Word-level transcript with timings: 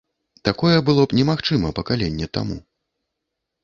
Такое 0.47 0.77
было 0.87 1.05
б 1.11 1.19
немагчыма 1.21 1.69
пакаленне 1.83 2.33
таму. 2.39 2.63